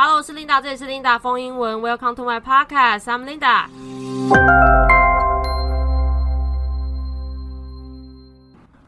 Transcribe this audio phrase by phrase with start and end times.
[0.00, 1.80] Hello，我是 Linda，这里是 Linda 风英文。
[1.80, 3.66] Welcome to my podcast，I'm Linda。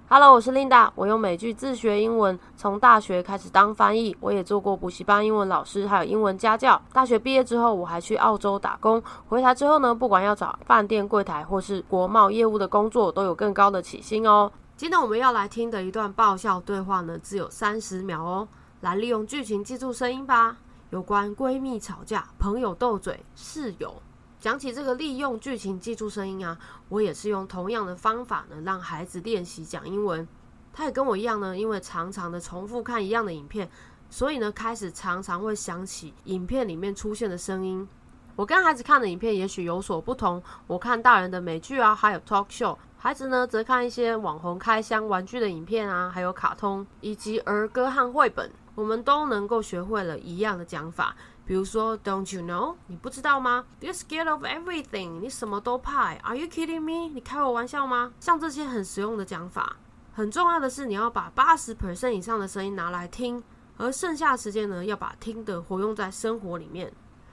[0.09, 0.89] Hello，我是 Linda。
[0.95, 6.81] 我用美剧自学英文，从大学开始当翻译，我也做过补习班英文老师，还有英文家教。
[6.93, 9.03] 大学毕业之后，我还去澳洲打工。
[9.29, 14.53] 回台之后呢，不管要找饭店柜台或是国贸业务的工作，都有更高的起薪哦。
[14.77, 18.47] 今天我们要来听的一段爆笑对话呢，只有三十秒哦。
[18.83, 20.59] 来利用剧情记住声音吧。
[20.91, 24.03] 有关闺蜜吵架、朋友斗嘴、室友。
[24.41, 30.27] 讲起这个利用剧情记住声音啊，我也是用同样的方法呢，让孩子练习讲英文。
[30.73, 33.71] 他也跟我一样呢，因为常常的重复看一样的影片，
[34.09, 37.87] 所以呢，开始常常会想起影片里面出现的声音。
[38.35, 40.43] 我跟孩子看的影片也许有所不同。
[40.67, 48.51] 我看大人的美剧啊，还有 talk show，孩子呢则看一些网红开箱玩具的影片啊，还有卡通以及儿歌和绘本。
[48.81, 52.77] 我们都能够学会了一样的讲法，比如说 "Don't you know？
[52.87, 55.21] 你不知道吗？You're scared of everything？
[55.21, 57.13] 你什么都怕？Are you kidding me？
[57.13, 58.15] 你开我玩笑吗？
[58.21, 59.77] 像这些很实用的讲法，
[60.15, 63.45] 很重要的是你要把八十 percent 以上的声音拿来听，
[63.77, 66.91] 而剩下时间呢，要把听的活用在生活里面。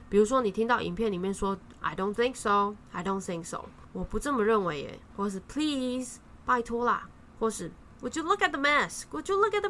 [0.09, 7.07] 比如说你听到影片里面说 "I don't think so"，I don't think so，我不这么认为耶，或是 Please，拜托啦，
[7.39, 9.69] 或是 Would you look at the mess？Would you look at the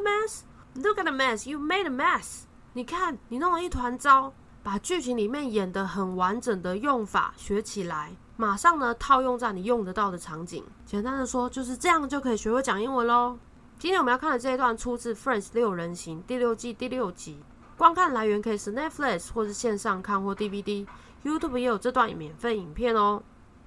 [0.80, 2.42] Look at the mess you made a mess。
[2.72, 4.32] 你看，你弄了一团糟。
[4.62, 10.62] 把剧情里面演的很完整的用法学起来，马上呢套用在你用得到的场景。
[10.86, 13.36] 简单的说，就是这样就可以学会讲英文喽。
[13.76, 17.40] 今天我们要看的这一段出自《Friends 六人行》第六季第六集。
[17.76, 20.86] 观看来源可以是 Netflix 或是线上看或 DVD。
[21.24, 23.22] YouTube 也有这段免费影片哦。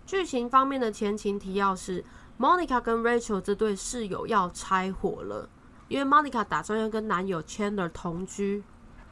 [0.06, 2.06] 剧情方面的前情提要是
[2.40, 5.50] ：Monica 跟 Rachel 这对室友要拆伙了。
[5.92, 8.64] 因为 Monica 打算要跟男友 Chandler 同居，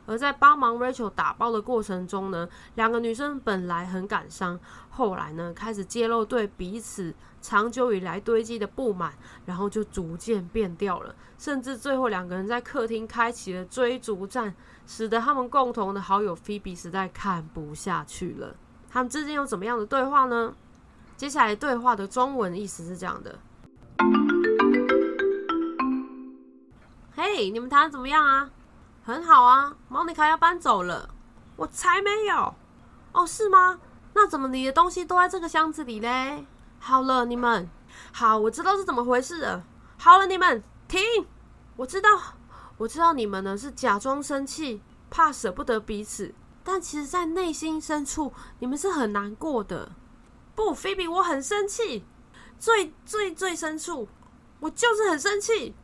[0.05, 4.57] 而在帮忙 Rachel 打包的过程中呢，两个女生本来很感伤，
[4.89, 9.11] 后来呢开始揭露对彼此长久以来堆积的不满，
[9.45, 14.55] 然后就逐渐变掉了，甚至最后两个人在客厅开启了追逐战，
[14.87, 18.55] 使得他们共同的好友 Phoebe 实在看不下去了。
[18.89, 20.55] 他们之间有怎么样的对话呢？
[21.17, 23.37] 接下来对话的中文意思是这样的。
[27.49, 28.49] 你们谈的怎么样啊？
[29.03, 31.09] 很好啊莫妮卡要搬走了。
[31.55, 32.53] 我才没有。
[33.11, 33.79] 哦，是吗？
[34.13, 36.45] 那怎么你的东西都在这个箱子里嘞？
[36.79, 37.69] 好了，你们，
[38.11, 39.63] 好，我知道是怎么回事了。
[39.97, 41.01] 好了，你们停。
[41.75, 42.09] 我知道，
[42.77, 46.33] 我知道你们呢是假装生气，怕舍不得彼此，
[46.63, 49.91] 但其实，在内心深处，你们是很难过的。
[50.55, 52.05] 不，菲比，我很生气，
[52.59, 54.07] 最最最深处，
[54.59, 55.75] 我就是很生气。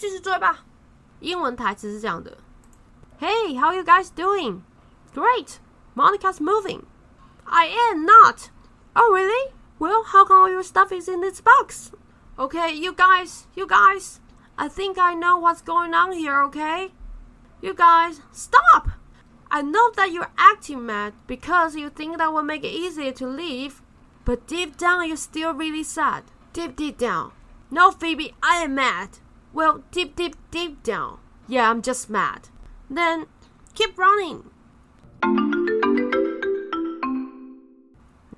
[0.00, 0.64] 继续追吧。
[1.20, 2.38] 英文台词是这样的：
[3.20, 4.62] Hey, how you guys doing?
[5.14, 5.58] Great.
[5.94, 6.82] Monica's moving.
[7.44, 8.50] I am not.
[8.94, 9.52] Oh, really?
[9.78, 11.90] Well, how come all your stuff is in this box?
[12.38, 14.20] Okay, you guys, you guys.
[14.58, 16.92] I think I know what's going on here, okay?
[17.62, 18.88] You guys, stop!
[19.50, 23.26] I know that you're acting mad because you think that will make it easier to
[23.26, 23.80] leave,
[24.24, 26.24] but deep down you're still really sad.
[26.52, 27.32] Deep, deep down.
[27.70, 29.18] No, Phoebe, I am mad.
[29.53, 31.17] Well, deep, deep, deep down,
[31.47, 32.43] yeah, I'm just mad.
[32.89, 33.25] Then
[33.75, 34.43] keep running.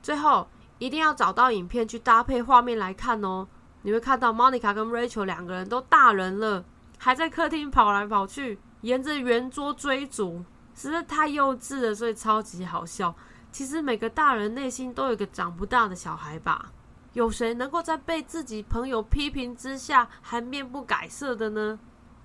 [0.02, 0.48] 最后
[0.80, 3.48] 一定要找到影片去搭配画面来看哦。
[3.84, 6.66] 你会看到 Monica 跟 Rachel 两个人都大人了，
[6.98, 10.44] 还在客厅跑来跑去，沿着圆桌追逐，
[10.74, 13.14] 实在太幼稚了，所以超级好笑。
[13.52, 16.72] 其实每个大人内心都有个长不大的小孩吧。
[17.14, 21.80] 有谁能够在被自己朋友批评之下还面不改色的呢？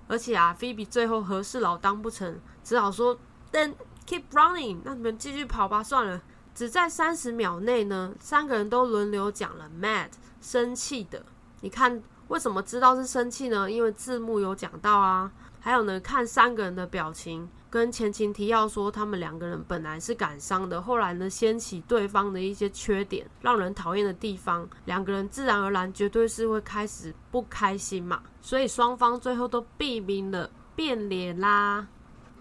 [0.06, 3.18] 而且啊，菲比最后和事佬当不成，只好说
[3.52, 3.74] ：“Then
[4.06, 6.22] keep running，那你们继续跑吧。”算了，
[6.54, 10.08] 只在三十秒内呢，三个人都轮流讲了 “mad”
[10.40, 11.22] 生气的。
[11.60, 13.70] 你看为什么知道是生气呢？
[13.70, 15.30] 因为字幕有讲到啊。
[15.60, 17.50] 还有呢，看三个人的表情。
[17.70, 31.86] 跟前情提要说，他们两个人本来是感伤的，后来呢，掀起对方的一些缺点，让人讨厌的地方，两个人自然而然绝对是会开始不开心嘛，所以双方最后都避免了变脸啦。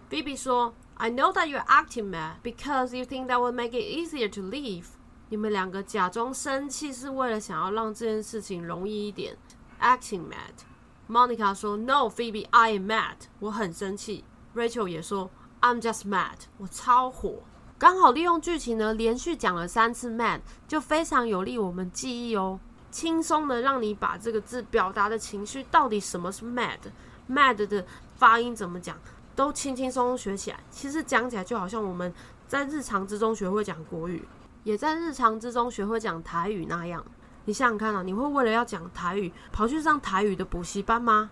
[0.07, 3.83] B B 说：“I know that you're acting mad because you think that will make it
[3.83, 4.85] easier to leave。”
[5.27, 9.35] 你们两个假装生气是为了想要让这件事情容易一点。
[9.81, 10.63] Acting mad。
[11.09, 13.17] Monica 说：“No，Phoebe，I am mad。
[13.39, 14.23] 我很生气。”
[14.57, 15.29] Rachel 也说
[15.61, 17.35] ，I'm just mad，我超火。
[17.77, 22.59] 刚好利用剧情呢，连续讲了三次 mad，就非常有利我们记忆哦。
[22.89, 28.97] 轻松的让你把这个字表达的情绪到底什么是 mad，mad 的发音怎么讲，
[29.35, 30.59] 都轻轻松松学起来。
[30.71, 32.11] 其实讲起来就好像我们
[32.47, 34.27] 在日常之中学会讲国语，
[34.63, 37.05] 也在日常之中学会讲台语那样。
[37.45, 41.29] 你想想看啊，你会为了要讲台语跑去上台语的补习班吗？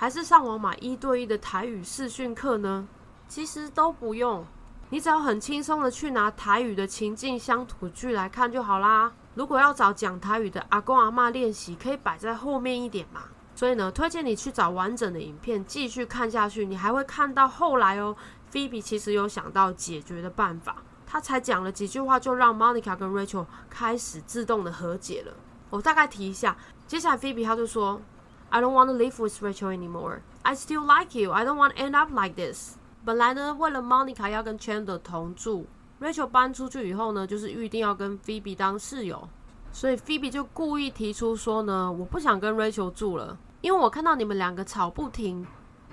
[0.00, 2.86] 还是上网买一对一的台语视讯课呢？
[3.26, 4.46] 其实都不用，
[4.90, 9.10] 你只要很轻松的去拿台语的情境乡土剧来看就好啦。
[9.34, 13.22] 如果要找讲台语的阿公阿妈练习，可以摆在后面一点嘛。
[13.56, 16.64] 所以呢，推荐你去找完整的影片继续看下去。
[16.64, 18.14] 你还会看到后来哦
[18.52, 20.76] ，Phoebe 其实有想到解决的办法，
[21.08, 25.32] 他才讲了几句话，就让 Monica 跟 Rachel 开始自动的和解了。
[25.70, 26.56] 我大概提一下，
[26.86, 28.00] 接下来 Phoebe 他就说
[28.50, 30.20] ：“I don't want to live with Rachel anymore.
[30.42, 31.32] I still like you.
[31.32, 35.66] I don't want to end up like this.” 本来呢，为了 Monica 要跟 Chandler 同住
[36.00, 39.28] ，Rachel 搬出去以后呢，就是预定要跟 Phoebe 当室友，
[39.72, 45.46] 所以 Phoebe 就故意提出说呢，我不想跟 Rachel 住了，因为我看到你们两个吵不停，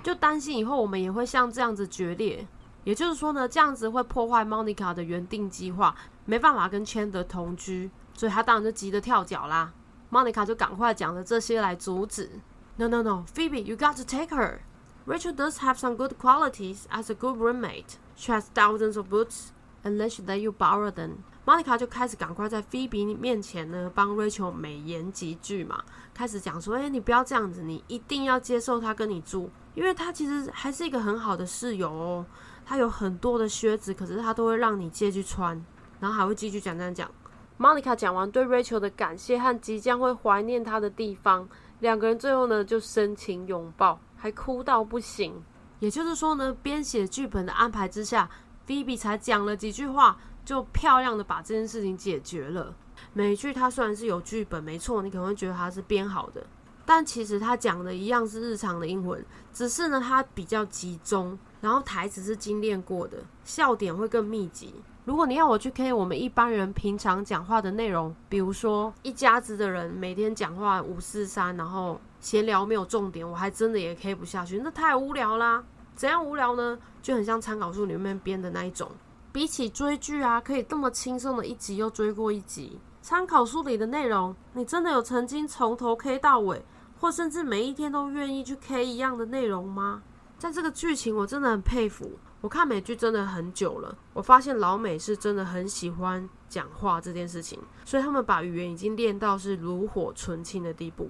[0.03, 2.47] 就担心以后我们也会像这样子决裂。
[2.83, 9.71] 也就是说呢，这样子会破坏 Monica 的原定计划，没办法跟 Chandler 同居，所以他当然就急得跳脚啦。
[10.11, 12.29] Monica 就赶快讲了这些来阻止。
[12.77, 14.59] No no no，Phoebe，you got to take her。
[15.05, 17.97] Rachel does have some good qualities as a good roommate.
[18.15, 19.49] She has thousands of books,
[19.83, 21.17] and let let you borrow them.
[21.45, 32.25] Monica 就开始赶快在 Phoebe 面前呢帮 Rachel 美言几句嘛，开始讲说：“哎，你不要这样子，你一定要接受他跟你住，因为他其实还是一个很好的室友哦。
[32.65, 35.63] 他有很多的靴子，可是他都会让你借去穿，
[35.99, 37.09] 然后还会继续讲讲讲。”
[37.57, 41.47] Monica 讲完对 Rachel 的感谢和即将会怀念他的地方，
[41.79, 43.99] 两个人最后呢就深情拥抱。
[44.17, 45.43] 还哭到不行，
[45.79, 48.27] 也就是说呢，编写剧本的安排之下
[48.65, 52.73] ，Phoebe 才讲了几句话，就漂亮的把这件事情解决了。
[53.13, 56.45] 每一句它虽然是有剧本，没错，你可能会觉得它是编好的，
[56.85, 59.23] 但其实它讲的一样是日常的英文，
[59.53, 64.73] 只是呢它比较集中，然后台词是精炼过的，笑点会更密集。
[65.05, 75.63] 如果你要我去 K 我们一般人平常讲话的内容，比如说一家子的人每天讲话五四三，然后闲聊没有重点，我还真的也 K 不下去，那太无聊啦。
[75.95, 76.79] 怎样无聊呢？
[77.03, 78.89] 就很像参考书里面编的那一种。
[79.31, 82.79] 比起追剧啊，可以这么轻松的一集又追过一集。
[83.03, 86.65] 参考书里的内容，你真的有曾经从头 K 到尾，
[86.99, 90.01] 或甚至每一天都愿意去 K 一样的内容吗？
[90.39, 92.13] 在这个剧情，我真的很佩服。
[92.45, 101.09] 我看美剧真的很久了，我发现老美是真的很喜欢讲话这件事情，所以他们把语言已经练到是炉火纯青的地步，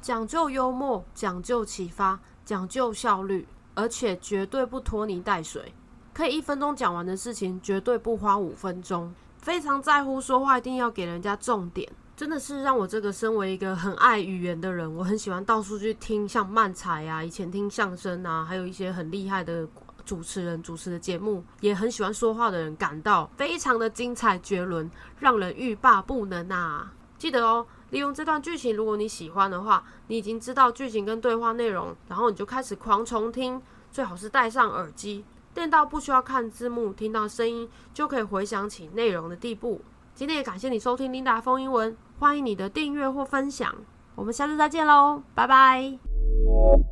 [0.00, 5.74] 讲究幽默，讲究启发，讲究效率，而且绝对不拖泥带水，
[6.14, 11.86] 可以一分钟讲完的事情，绝对不花五分钟，非常在乎说话一定要给人家重点，
[12.16, 19.68] 真的是让我这个身为一个很爱语言的人，我很喜欢到处去听像漫才啊，以前听相声啊，还有一些很厉害的。
[20.04, 26.92] 主持人主持的节目，也很喜欢说话的人感到非常的精彩绝伦，让人欲罢不能啊！
[27.18, 39.80] 记得哦，利用这段剧情，如果你喜欢的话，你已经知道剧情跟对话内容，然后你就开始狂重听，最好是戴上耳机，练到不需要看字幕，听到声音就可以回想起内容的地步。
[40.14, 43.74] 今天也感谢你收听琳达风英文，欢迎你的订阅或分享，
[44.14, 46.91] 我们下次再见喽，拜拜。